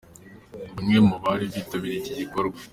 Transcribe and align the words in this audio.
Bamwe 0.75 0.97
mu 1.07 1.15
bari 1.23 1.45
bitabiye 1.53 1.95
iki 1.97 2.13
gikorwa. 2.19 2.57